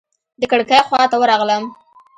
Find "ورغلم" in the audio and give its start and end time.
1.19-1.63